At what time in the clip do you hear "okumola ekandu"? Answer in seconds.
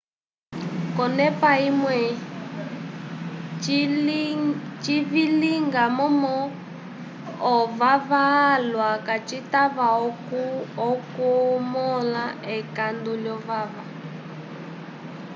10.91-13.13